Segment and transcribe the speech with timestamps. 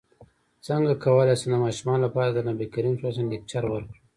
[0.67, 3.99] څنګه کولی شم د ماشومانو لپاره د نبي کریم ص لیکچر ورکړم